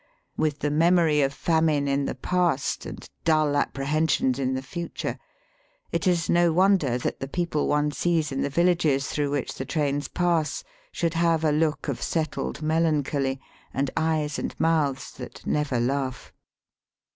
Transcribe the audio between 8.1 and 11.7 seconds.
in the villages through which the trains pass should have a